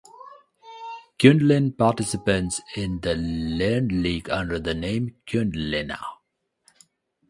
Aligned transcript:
Quindlen 1.19 1.73
participates 1.73 2.59
in 2.75 2.99
LearnedLeague 3.01 4.29
under 4.31 4.57
the 4.57 4.73
name 4.73 5.15
"QuindlenA". 5.27 5.99